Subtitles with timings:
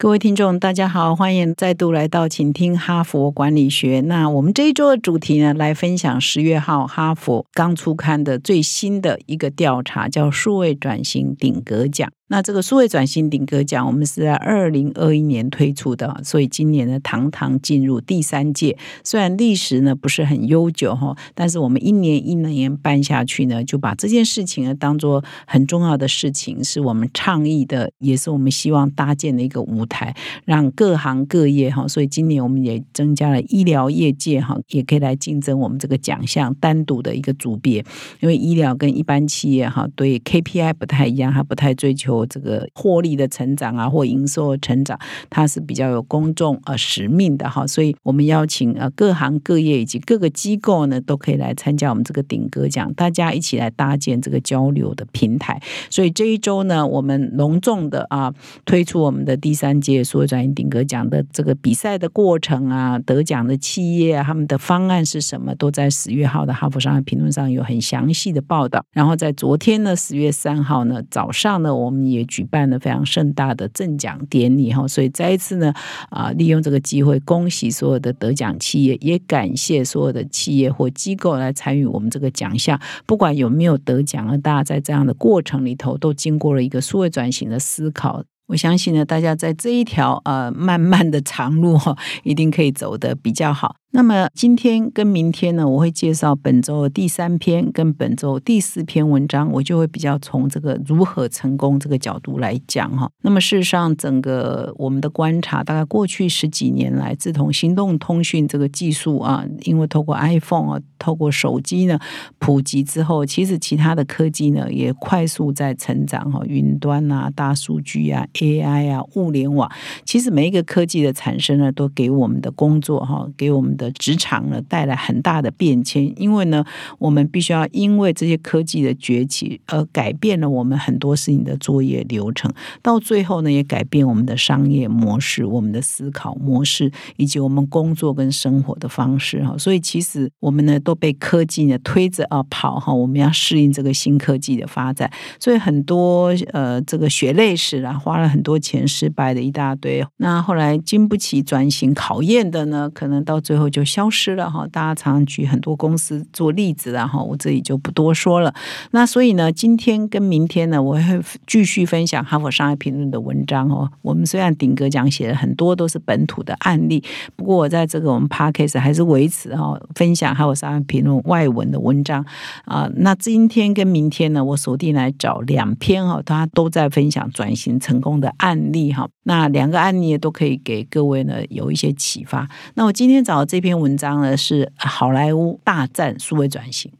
[0.00, 4.00] 各位听众，大家好，欢迎再度来到，请听哈佛管理学。
[4.06, 12.10] 那我们这一周的主题呢，来分享十月号哈佛刚出刊的最新的一个调查，叫数位转型顶格奖。
[12.30, 18.78] 那这个数位转型顶格奖，我们是在二零二一年推出的，所以今年呢，堂堂进入第三届。
[19.02, 31.88] 虽然历史呢不是很悠久哈，但是我们一年一年办下去呢，就把这件事情呢当做很重要的事情，是我们倡议的，也是我们希望搭建的一个舞台，让各行各业哈。
[31.88, 37.84] 所以今年我们也增加了医疗业界哈，也可以来竞争我们这个奖项单独的一个组别，
[38.20, 42.19] 因为医疗跟一般企业哈对 KPI 不太一样，它不太追求。
[42.26, 44.98] 这个获利的成长啊，或营收成长，
[45.28, 55.60] 它是比较有公众呃使命的哈，所以我们邀请呃各行各业以及各个机构呢，都可以来参加我们这个顶格奖，大家一起来搭建这个交流的平台。
[55.88, 58.32] 所以这一周呢，我们隆重的啊
[58.64, 68.84] 推出我们的第三届所有转型顶格奖的这个比赛的过程啊，得奖的企业啊，他们的方案是什么，都在十月号的哈佛商业评论上有很详细的报道。
[68.92, 75.72] 然后在昨天呢，十月三号呢早上呢，我们也举办了非常盛大的赠奖典礼哈，所以再一次呢
[76.10, 82.80] 啊，利用这个机会，恭喜所有的得奖企业，也感谢所有的企业或机构来参与我们这个奖项。
[83.06, 88.22] 不管有没有得奖，啊，大家在这样的过程里头，都经过了一个数位转型的思考。
[88.46, 93.76] 我相信呢，大家在这一条呃漫漫的长路哈，一定可以走得比较好。
[93.92, 103.10] 那么今天跟明天呢，我会介绍本周的第三篇跟本周第四篇文章，我就会比较从这个如何成功这个角度来讲哈。
[103.22, 111.98] 那么事实上，整个我们的观察，大概过去十几年来，自从行动通讯这个技术啊，因为透过 iPhone 啊，透过手机呢
[112.38, 119.68] 普及之后，其实其他的科技呢也快速在成长哈，云端啊、大数据啊、AI 啊、物联网，
[120.04, 123.76] 其实每一个科技的产生呢，都给我们的工作哈，给我们。
[123.80, 126.62] 的职场呢带来很大的变迁，因为呢，
[126.98, 132.52] 我们必须要因为这些科技的崛起而改变了我们很多事情的作业流程，
[132.82, 139.56] 到最后呢，也改变我们的商业模式、我们的思考模式以及我们工作跟生活的方式哈。
[139.56, 153.69] 所以其实我们呢都被科技呢推着啊跑哈，我们要适应这个新科技的发展，所以很多呃这个血泪史啊，花了很多钱失败的一大堆，那后来经不起转型考验的呢，可能到最后。
[153.70, 158.52] 就消失了哈，大家常常举很多公司做例子，然后我这里就不多说了。
[158.90, 163.88] 那所以呢，今天跟明天呢，我会继续分享《哈佛商业评论》的文章哦。
[164.02, 167.02] 我们虽然顶格讲写了很多都是本土的案例，
[167.36, 172.26] 不过我在这个我们 Podcast 还是维持哈分享《哈佛商业评论》外文的文章
[172.64, 172.90] 啊。
[172.96, 179.08] 那今天跟明天呢，我锁定来找两篇哈，大家都在分享转型成功的案例哈。
[179.22, 182.48] 那两个案例都可以给各位呢有一些启发。
[182.74, 183.59] 那我今天找这。
[183.60, 186.90] 这篇文章呢是好莱坞大战数位转型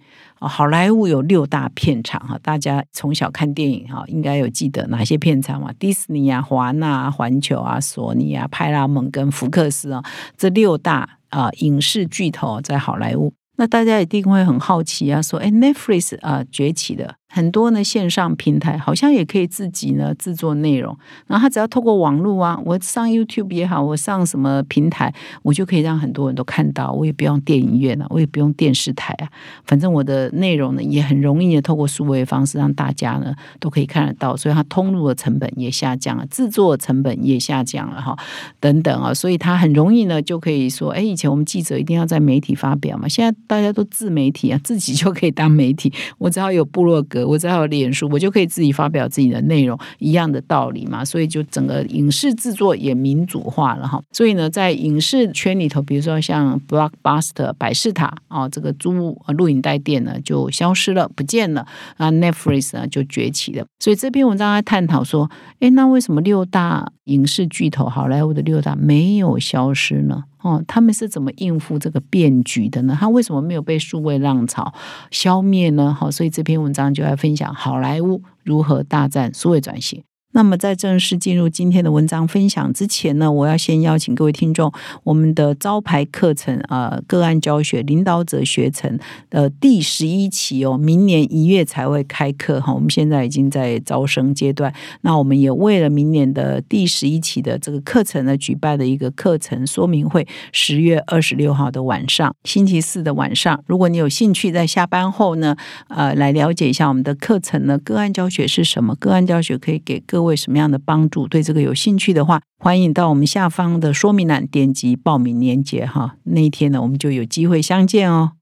[0.41, 5.73] 好莱坞有六大片场哈，大家从小看电影哈，应该有记得哪些片场嘛？
[5.79, 10.05] 迪士尼啊、华纳、啊环球啊、索尼啊、派拉蒙跟福克斯啊，
[10.37, 17.15] 这六大啊影视巨头在好莱坞，那大家一定会很好奇啊，说哎，Netflix 啊崛起的。
[17.33, 20.97] 很多呢线上平台好像也可以自己呢制作内容，
[21.29, 29.31] 然后他只要透过网络啊，我上 YouTube 也好，我上什么平台，我就可以让很多人都看到，我也不用电影院了，我也不用电视台啊，
[29.65, 38.19] 反正我的内容呢也很容易的透过数位方式让大家呢都可以看得到，所以它通路的成本也下降了，制作成本也下降了哈，
[38.59, 47.20] 等等啊，所以它很容易呢就可以说，哎，以前我们记者一定要在媒体发表嘛，现在大家都自媒体啊，自己就可以当媒体，我只要有部落格。
[47.25, 51.05] 我只要有脸书，我就可以自己发表自己的内容，一样的道理嘛。
[51.05, 54.01] 所以就整个影视制作也民主化了哈。
[54.13, 62.11] 所以呢，在影视圈里头，比如说像 Blockbuster 百事塔啊，这个租录影带店呢就消失了，不见了啊。
[62.11, 63.65] Netflix 呢就崛起了。
[63.79, 65.31] 所以这篇文章在探讨说，
[65.61, 70.25] 哎，那为什么六大影视巨头好莱坞的六大没有消失呢？
[70.43, 72.97] 哦，他们是怎么应付这个变局的呢？
[72.99, 74.73] 他为什么没有被数位浪潮
[75.11, 75.93] 消灭呢？
[75.93, 80.03] 好，所以这篇文章就要分享好莱坞如何大战数位转型。
[80.33, 84.73] 那么在正式进入今天的文章分享之前呢，我要先邀请各位听众，
[85.03, 88.99] 我们的招牌课程啊，个案教学领导者学程
[89.29, 92.73] 的第十一期哦，明年一月才会开课哈。
[92.73, 103.63] 我们现在已经在招生阶段，那我们也为了明年的第十一期的这个课程呢，举办了一个课程说明会，十月二十六号的晚上，星期四的晚上。
[103.67, 105.57] 如果你有兴趣在下班后呢，
[105.89, 108.95] 呃，来了解一下我们的课程呢，个案教学是什么？
[108.95, 111.27] 个案教学可以给各各位什么样的帮助？
[111.27, 116.17] 对这个有兴趣的话，欢迎到我们下方的说明栏点击报名链接哈。
[116.25, 118.33] 那一天呢，我们就有机会相见哦。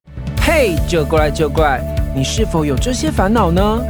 [0.41, 1.81] 嘿，就过来就过来，
[2.17, 3.81] 你是否有这些烦恼呢？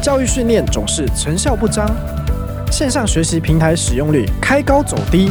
[0.00, 1.86] 教育训练总是成效不彰，
[2.72, 5.30] 线上学习平台使用率开高走低，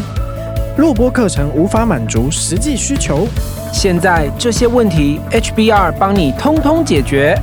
[0.77, 3.27] 录播课程无法满足实际需求。
[3.73, 7.35] 现在这些问题，HBR 帮你通通解决。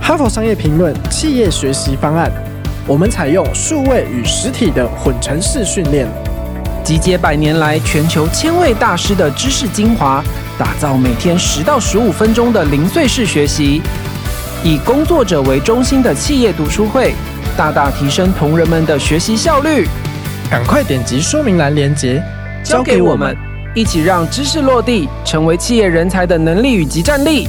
[0.00, 2.30] 哈佛商业评论企业学习方案。
[2.88, 6.06] 我们采用数位与实体的混成式训练，
[6.84, 10.22] 集结百年来全球千位大师的知识精华，
[10.56, 13.82] 打造每天十到十五分钟的零碎式学习，
[14.62, 17.12] 以工作者为中心的企业读书会，
[17.56, 19.88] 大大提升同仁们的学习效率。
[20.48, 22.22] 赶快点击说明栏链接，
[22.62, 23.36] 交给我们，
[23.74, 27.48] 一起让知识落地，成为企业人才的能力与即战力。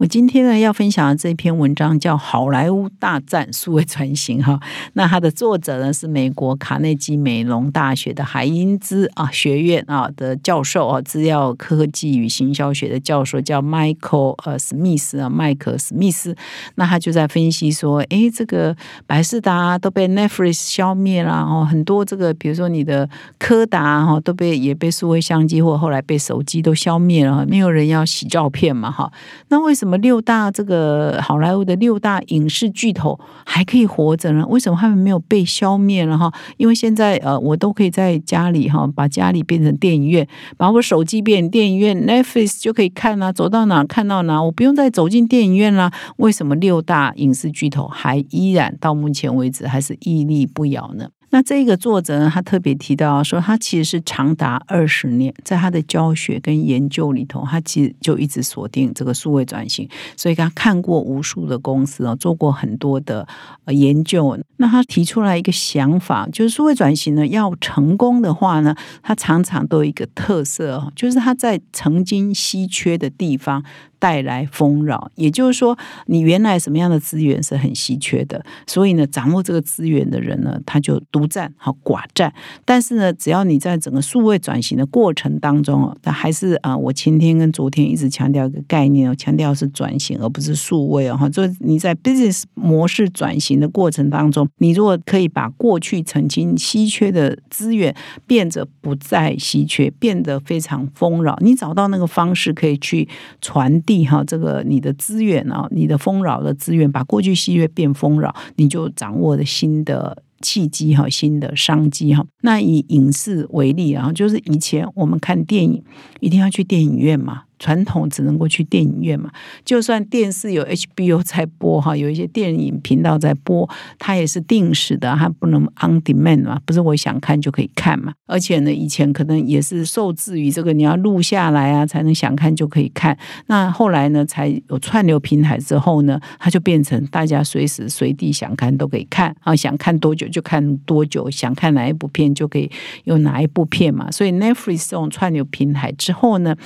[0.00, 4.58] 我今天呢要分享的这篇文章叫《好莱坞大战数位转型》哈，
[4.94, 16.34] 那它的作者呢是美国卡内基梅隆大学的海因兹啊学院啊的教授啊，资料科技与行销学的教授叫 Michael 呃史密斯啊，麦克史密斯。
[16.76, 18.74] 那他就在分析说，哎，这个
[19.06, 23.06] 百事达都被 Netflix 消灭了哦，很多这个比如说你的
[23.38, 29.12] 柯达哈都被也被数位相机或后来被手机都消灭了，没有人要洗照片嘛哈，
[29.48, 29.89] 那为什么？
[29.90, 34.46] 什么六大这个好莱坞的六大影视巨头还可以活着呢？
[34.46, 36.32] 为什么他们没有被消灭了哈？
[36.58, 40.24] 因为现在呃，我都可以在家里哈，把家里变成电影院，
[40.56, 45.90] 把我手机变成电影院，Netflix 就可以看啊，走到哪看到哪，我不用再走进电影院啦。
[46.18, 51.08] 为什么六大影视巨头还依然到目前为止还是屹立不摇呢？
[51.32, 63.26] 那这个作者呢，他特别提到说，他其实是长达二十年，在他的教学跟研究里头，他其实就一直锁定这个数位转型，所以他看过无数的公司啊，做过很多的
[63.68, 64.36] 研究。
[64.56, 73.64] 那他提出来一个想法，就是数位转型呢，要成功的话呢，它常常都有一个特色，就是它在曾经稀缺的地方。
[74.00, 82.32] 带来丰饶，也就是说，你原来什么样的资源是很稀缺的，所以呢，掌握这个资源的人呢，他就独占和寡占。
[82.64, 91.16] 但是呢，只要你在整个数位转型的过程当中哦，那还是啊，我前天跟昨天一直强调一个概念哦，强调是转型而不是数位哦。
[91.16, 97.94] 哈，就你在 business 模式转型的过程当中，你如果可以把过去曾经稀缺的资源
[98.26, 103.06] 变得不再稀缺，变得非常丰饶，你找到那个方式可以去
[103.42, 103.70] 传。
[103.90, 112.24] 地哈，这个你的资源啊，你的丰饶的资源，把过去稀缺变丰饶，你就掌握了新的契机哈，新的商机哈。
[112.42, 115.82] 那以影视为例啊，就是以前我们看电影
[116.20, 117.42] 一定要去电影院嘛。
[117.60, 119.30] 传统只能够去电影院嘛，
[119.64, 123.68] 就算电视有 HBO 在播哈，有一些电影频道在播，
[123.98, 128.14] 它也是定时的，它不能 on demand 嘛，不是我想看就可以看嘛。
[128.26, 133.16] 而且呢，以前可能也是受制于这个，你要录下来啊，才能想看就可以看。
[133.46, 142.70] 那后来呢，才有串流平台之后呢，它就变成大家随时随地想看都可以看啊，想看多久就看多久，想看哪一部片就可以
[143.04, 144.10] 有哪一部片嘛。
[144.10, 146.56] 所以 Netflix 这种串流平台之后呢。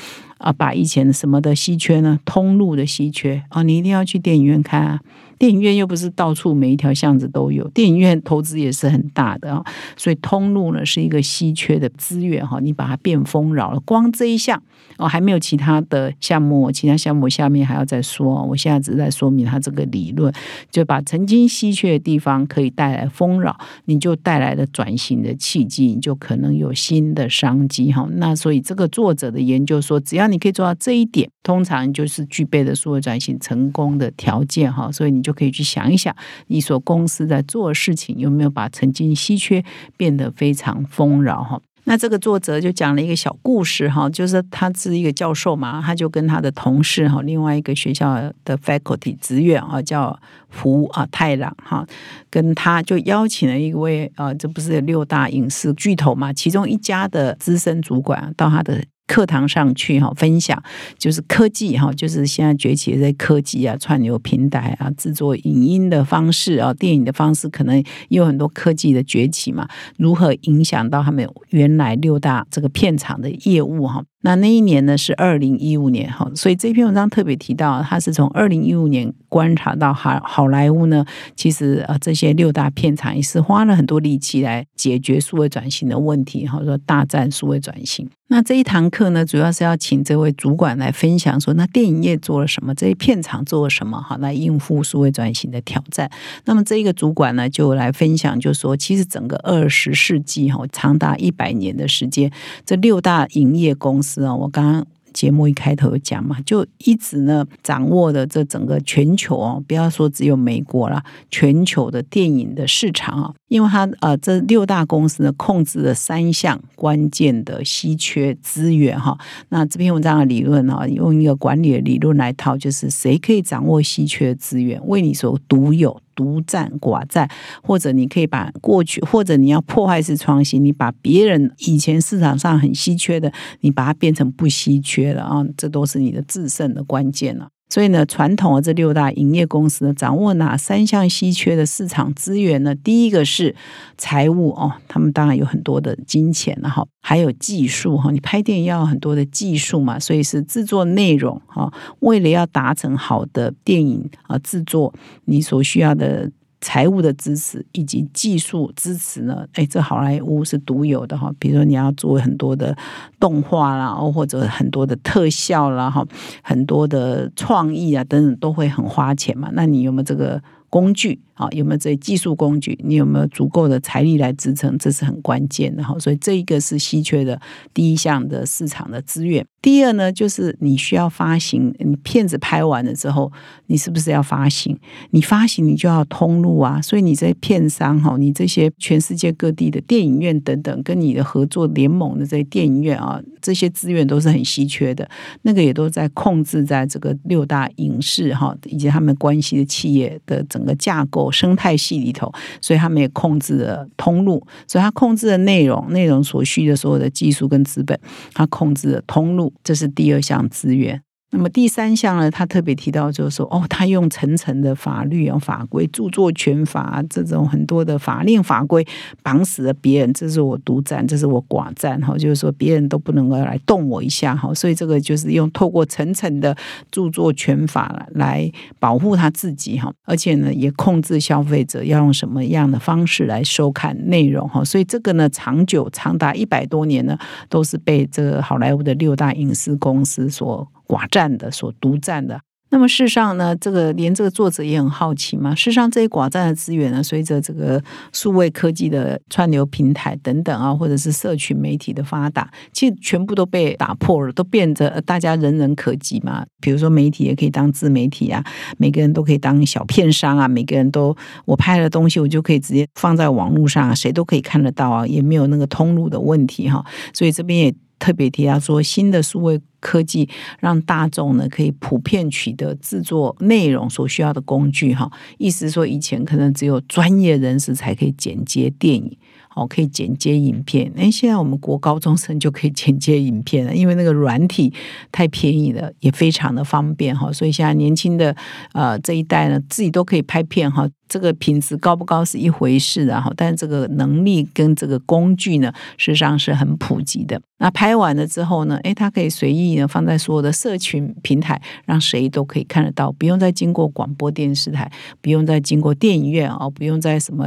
[0.44, 2.20] 啊，把以前什么的稀缺呢？
[2.26, 5.00] 通路的稀缺啊，你一定要去电影院看啊。
[5.38, 9.64] 电影院又不是到处每一条巷子都有，电影院投资也是很大的啊。
[9.96, 13.80] 所以通路呢是一个稀缺的资源哈，你把它变丰饶了。
[13.80, 14.62] 光这一项
[14.96, 18.42] 哦，还没有其他的项目，其他项目下面还要再说。
[18.44, 20.32] 我现在只是在说明它这个理论，
[20.70, 28.08] 就把曾经稀缺的地方可以带来丰饶，你就带来了转型的契机，你就可能有新的商机哈。
[28.12, 34.90] 那所以这个作者的研究说，只要你可以做到这一点，通常就是具备的数位转型成功的条件哈。
[34.92, 36.14] 所以你就可以去想一想，
[36.46, 39.62] 你所公司在做事情有没有把曾经稀缺
[39.96, 41.60] 变得非常丰饶哈？
[41.86, 51.86] 那这个作者就讲了一个小故事哈，就是他是一个教授嘛，他就跟他的同事哈，另外一个学校的 faculty 职员啊，叫胡啊太郎哈，
[52.30, 60.62] 跟他就邀请了一位啊，这不是六大影视巨头嘛，其中一家的资深主管到他的课堂上去哈分享，
[60.98, 69.68] 就是科技哈，就是现在崛起的这些科技啊，串流平台啊，制作影音的方式啊，电影的方式，可能有很多科技的崛起嘛，
[69.98, 74.02] 如何影响到他们原来六大这个片场的业务哈？
[74.24, 81.04] 那那一年呢是二零一五年哈，所以这篇文章特别提到，他是从二零一五年观察到好好莱坞呢，
[81.36, 88.08] 其实呃这些六大片场也是花了很多力气来解决数位转型的问题，或者说大战数位转型。
[88.28, 96.10] 那这一堂课呢，主要是要请这位主管来分享说，那电影业做了什么，这些片场做了什么，哈来应付数位转型的挑战。
[96.46, 102.32] 那么这一个主管呢，就来分享，就说其实整个二十世纪哈，长达一百年的时间，
[102.64, 104.86] 这六大营业公司啊，我刚刚。
[105.14, 119.16] 节目一开头讲嘛，就一直呢掌握的这整个全球哦，不要说只有美国啦，全球的电影的市场啊，因为它呃这六大公司呢控制了三项关键的稀缺资源哈。
[119.50, 125.96] 那这篇文章的理论呢，用一个管理的理论来套，就是谁可以掌握稀缺资源，为你所独有。
[126.14, 127.28] 独占寡占，
[127.62, 137.48] 或者你可以把过去，或者你要破坏式创新，你把别人以前市场上很稀缺的，你把它变成不稀缺了啊，这都是你的制胜的关键了。
[137.74, 142.72] 所以呢，传统的这六大营业公司呢，掌握哪三项稀缺的市场资源呢？
[142.72, 143.52] 第一个是
[143.98, 151.68] 财务哦，他们当然有很多的金钱了哈，还有技术哈，你拍电影要很多的技术嘛，所以是制作内容哈。
[151.98, 156.30] 为了要达成好的电影啊制作，你所需要的。
[156.64, 159.46] 财务的支持以及技术支持呢？
[159.52, 161.30] 哎，这好莱坞是独有的哈。
[161.38, 162.74] 比如说你要做很多的
[163.20, 166.02] 动画啦，或者很多的特效啦，哈，
[166.42, 169.50] 很多的创意啊等等，都会很花钱嘛。
[169.52, 170.40] 那你有没有这个？
[170.70, 172.78] 工具好，有没有这些技术工具？
[172.82, 174.76] 你有没有足够的财力来支撑？
[174.78, 175.96] 这是很关键的哈。
[175.98, 177.40] 所以这一个是稀缺的
[177.72, 179.46] 第一项的市场的资源。
[179.62, 181.74] 第二呢，就是你需要发行。
[181.78, 183.32] 你片子拍完了之后，
[183.68, 184.76] 你是不是要发行？
[185.10, 186.82] 你发行，你就要通路啊。
[186.82, 195.08] 所以你这些片商哈，你这些全世界各地的电影院等等，跟你的合作联盟的这些电影院啊，这些资源都是很稀缺的。
[195.42, 200.64] 那个也都在控制在这个六大影视哈以及他们关系的企业的整。
[200.64, 207.98] 个架构生态系里头，所以他们也控制了通路，所以他控制的内容，内容所需的所有的技术跟资本，
[208.32, 211.03] 他控制了通路，这是第二项资源。
[211.36, 212.30] 那么第三项呢？
[212.30, 218.86] 他特别提到，就是说，哦，他用层层的法律啊、法规、著作权法这种很多的法令法规
[219.20, 226.56] 绑死了别人，这是我独占，这是我寡占，哈，就是说别人都不能够来动我一下，哈，所以这个就是用透过层层的
[226.92, 228.48] 著作权法来
[228.78, 240.70] 保护他自己，哈，而且呢，也控制消费者要用什么样的方式来收看内容，哈，所以这个呢，长久长达一百多年呢，都是被这个好莱坞的六大影视公司所。
[240.86, 242.40] 寡占的，所独占的。
[242.70, 245.54] 那么事实上呢，这个连这个作者也很好奇嘛。
[245.54, 247.80] 事实上，这些寡占的资源呢，随着这个
[248.12, 256.44] 数位科技的串流平台等等啊，或者是社群媒体的发达，其实全部都被打破了，都变得大家人人可及嘛。
[256.60, 258.42] 比如说，媒体也可以当自媒体啊，
[258.76, 266.84] 每个人都可以当小片商啊，每个人都我拍的东西，我就可以直接放在网络上，谁都可以看得到啊，也没有那个通路的问题哈。
[267.12, 267.74] 所以这边也。
[268.04, 270.28] 特别提到说，新的数位科技
[270.60, 279.16] 让大众呢可以普遍取得制作内容所需要的工具，哈，意思说以前可能只有专业人士才可以剪接电影。
[279.56, 280.92] 哦，可以剪接影片。
[280.96, 284.74] 哎，现在我们国高中生就可以剪接影片了，因为那个软体
[285.12, 287.32] 太便宜了，也非常的方便哈。
[287.32, 288.34] 所以现在年轻的
[288.72, 290.88] 呃这一代呢，自己都可以拍片哈。
[291.08, 297.40] 这个品质高不高是一回事啊，哈，但是这个能力跟这个工具呢，事实上是很普及的。
[297.58, 304.90] 那拍完了之后呢，哎，它可以随意呢放在所有的社群平台，让谁都可以看得到，不用再经过广播电视台，
[305.22, 307.46] 不用再经过电影院哦，不用再什么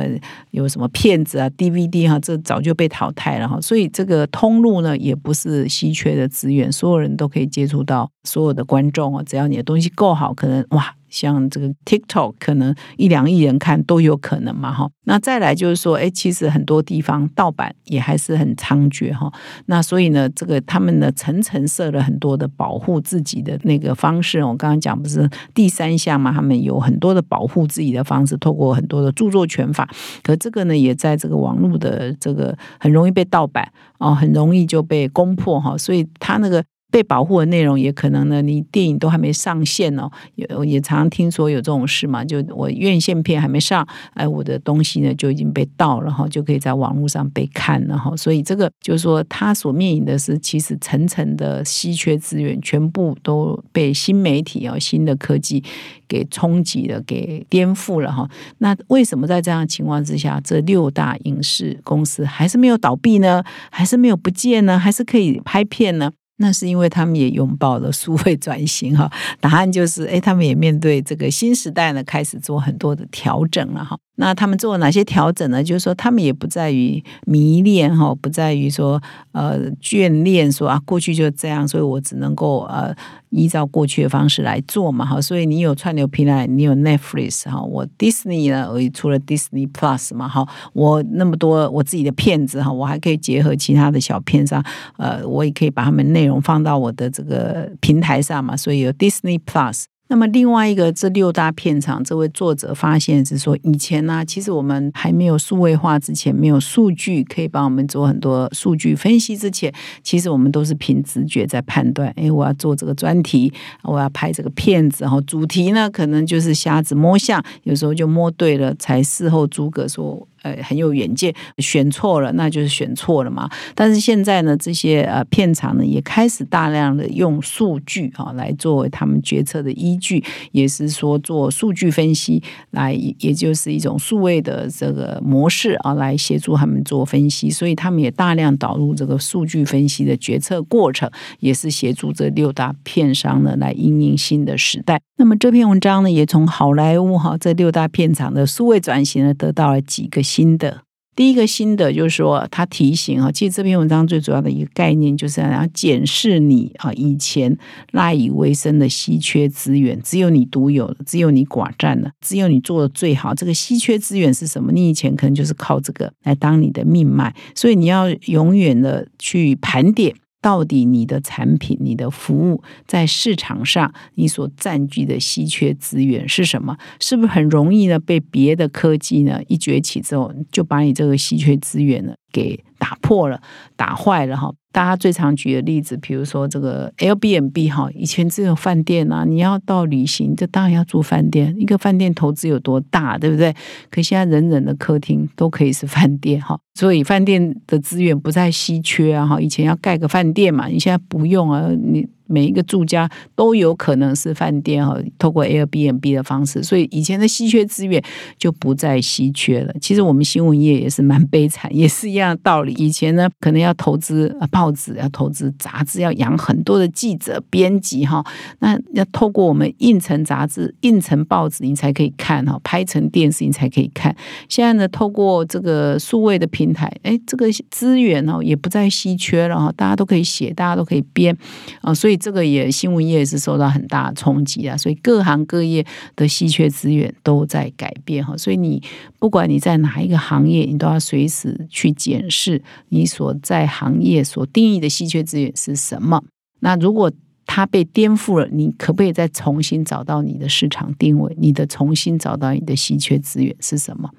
[0.52, 2.08] 有什么片子啊 DVD。
[2.10, 10.97] 哈，这早就被淘汰了哈，所以这个通路呢也不是稀缺的资源，所有人都可以接触到所有的观众哦，只要你的东西够好，可能哇。
[11.10, 19.32] 像这个 TikTok 可能一两亿人看都有可能嘛哈，那再来就是说，哎，其实很多地方盗版也还是很猖獗哈。
[19.68, 24.44] 那所以呢，这个他们呢层层设了很多的保护自己的那个方式。
[24.44, 29.90] 我刚刚讲不是第三项嘛，他们有很多的保护自己的方式，透过很多的著作权法。
[30.24, 35.78] 可这个呢，也在这个网络的这个很容易被盗版哦，很容易就被攻破哈。
[35.78, 36.64] 所以他那个。
[36.90, 55.64] 被保护的内容也可能呢，你电影都还没上线哦，也也常常听说有这种事嘛，就我院线片还没上，哎，我的东西呢就已经被盗了哈，就可以在网络上被看了哈，所以这个就是说，它所面临的是其实层层的稀缺资源，全部都被新媒体啊、新的科技
[56.08, 58.30] 给冲击了、给颠覆了哈。
[58.60, 63.44] 那为什么在这样的情况之下，这六大影视公司还是没有倒闭呢？
[63.70, 64.80] 还是没有不见呢？
[64.80, 66.12] 还是可以拍片呢？
[66.38, 73.98] 那是因为他们也拥抱了数位转型哈，答案就是，哎，他们也面对这个新时代呢，开始做很多的调整了哈。
[74.20, 75.64] 那他们做了哪些调整呢？
[75.64, 79.02] 就是说，他们也不在于迷恋哈，不在于说
[79.32, 82.96] 呃眷恋说啊过去就这样，所以我只能够呃
[83.30, 85.22] 依照过去的方式来做嘛哈。
[85.22, 94.64] 所以你有串流平台，你有 Netflix 哈，我 Disney 呢，我除了 Disney Plus 嘛哈，我那么多我自己的片子哈，我还可以结合其他的小片上，
[94.98, 99.86] 呃，我也可以把他们内容放到我的这个平台上嘛，所以有 Disney Plus。
[100.10, 112.08] 那么另外一个，这六大片场，这位作者发现是说，以前呢，其实我们还没有数位化之前，没有数据可以帮我们做很多数据分析之前，其实我们都是凭直觉在判断。
[112.16, 113.52] 哎，我要做这个专题，
[113.84, 120.26] 我要拍这个片子，然后主题呢，可能就是瞎子摸象，有时候就摸对了，才事后诸葛说。
[120.42, 123.50] 呃，很有远见，选错了那就是选错了嘛。
[123.76, 132.42] 但是现在呢，这些呃片场呢也开始大量的用数据啊来作为他们决策的依据，也是说做数据分析
[132.72, 137.50] 来，也就是一种数位的这个模式啊来协助他们做分析。
[137.50, 145.07] 所以他们也大量导入这个数据分析的决策过程，也是协助这六大片商呢来应应新的时代。
[145.20, 150.22] 那么这篇文章呢，也从好莱坞哈这六大片场的数位转型呢得到了几个。
[150.22, 150.82] 新的
[151.16, 157.58] 第一个新的就是说，他提醒啊，其实这篇文章最主要的一个概念就是要检视你啊以前
[157.92, 163.34] 赖以为生的稀缺资源，只有你独有的，只有你寡占的，只有你做的最好。
[163.34, 164.72] 这个稀缺资源是什么？
[164.72, 170.14] 你以前可能就是靠这个来当你的命脉，所以你要永远的去盘点。
[170.48, 176.78] 到底你的产品、你的服务在市场上，你所占据的稀缺资源是什么？
[177.02, 178.00] 是不是很容易呢？
[178.00, 183.42] 被别的科技呢一崛起之后，就把你这个稀缺资源呢给打破了、
[183.76, 184.52] 打坏了哈？
[184.72, 191.56] 大家最常举的例子，比如说这个 Airbnb 哈，以前只有饭店啊，你要到旅行，这当然要住饭店。
[191.58, 193.56] 一个饭店投资有多大，对不对？
[193.90, 199.42] 可现在人人的客厅都可以是饭店哈，所以饭店的资源不再稀缺啊哈。
[199.42, 202.08] 以前要盖个饭店嘛，你现在不用啊，你。
[202.28, 208.04] 每一个住家都有可能是饭店哈，透过 Airbnb 的方式，所以以前的稀缺资源
[208.38, 209.74] 就不再稀缺了。
[209.82, 212.74] 其实我们新闻业也是蛮悲惨，也是一样的道理。
[212.74, 218.22] 以前呢，可能要投资报纸，要投资杂志，要养很多的记者、编辑哈。
[218.60, 224.14] 那要透过我们印成杂志、印成报纸，你才可以看哈；拍成电视，你才可以看。
[224.50, 231.34] 现在呢，透过这个数位的平台，哎，这个资源哦也不再稀缺了哈，大家都可以写，大家都可以编
[231.82, 232.17] 啊，所以。
[232.18, 238.82] 这个也新闻业也是受到很大的冲击啊，所以各行各业的稀缺资源都在改变哈，所以你
[239.20, 246.24] 不管你在哪一个行业，你都要随时去检视你所在行业所定义的稀缺资源是什么。
[246.60, 247.12] 那如果
[247.46, 251.34] 它被颠覆了，你可不可以再重新找到你的市场定位？
[251.40, 254.10] 你的重新找到你的稀缺资源是什么？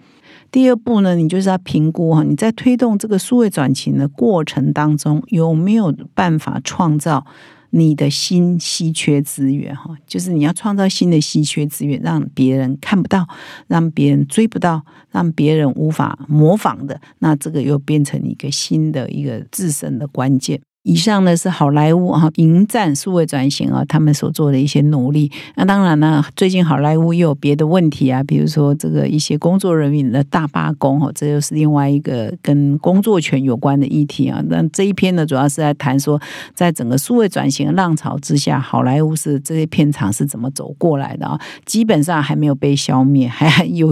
[0.51, 7.27] 第二步呢，你就是要评估哈，你在推动这个数位转型的过程当中，有没有办法创造？
[7.71, 13.27] 你的新稀缺资源，哈，就是你要创造新的稀缺资源，让别人看不到，
[13.67, 20.61] 让别人追不到，让别人无法模仿的，那这个又变成一个新的一个自身的关键。
[20.89, 25.31] 以上呢是好莱坞哈迎战数位转型啊，他们所做的一些努力。
[25.55, 34.43] 那当然呢，最近好莱坞又有别的问题啊，比如说这个一些工作人员的大罢工哈，这又是另外一个跟工作权有关的议题啊。
[34.49, 36.19] 那这一篇呢，主要是在谈说，
[36.55, 41.39] 在整个数位转型浪潮之下，好莱坞是这些片场是怎么走过来的啊？
[41.67, 43.91] 基本上还没有被消灭，还有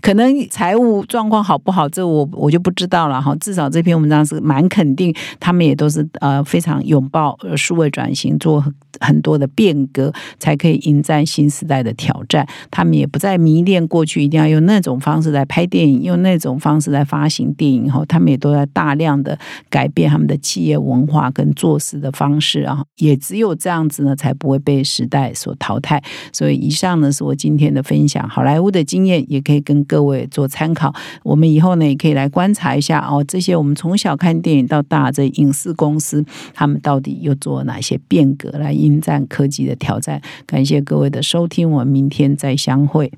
[0.00, 3.34] 可能财务状况好不好，这我我就不知道了哈。
[3.40, 6.35] 至少这篇文章是蛮肯定，他们也都是呃。
[6.44, 8.64] 非常拥抱数位转型，做
[9.00, 12.46] 很多的变革，才可以迎战新时代的挑战。
[12.70, 17.90] 他们也不再迷恋过去，一定要用那种方式来拍电影，用那种方式来发行电影。
[17.90, 22.84] 后，他们也都在大量的改变他们的企业文化跟做事的方式啊。
[22.96, 26.02] 也只有这样子呢，才不会被时代所淘汰。
[26.32, 30.94] 所以，以上呢是我今天的分享，好莱坞的经验也可以跟各位做参考。
[31.22, 40.22] 我们以后呢也可以来观察一下哦，这些我们从小看电影到大这影视公司，他们到底又做哪些变革来迎战科技的挑战？
[40.46, 43.12] 感谢各位的收听，我们明天再相会。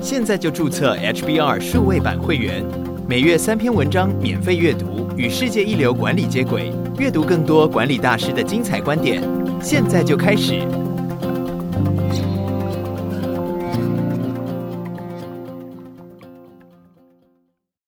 [0.00, 2.64] 现在就注册 HBR 数位版会员，
[3.08, 9.22] 每月三篇文章免费阅读，与世界一流管理接轨，阅读更多管理大师的精彩观点。
[9.60, 10.60] 现在就开始。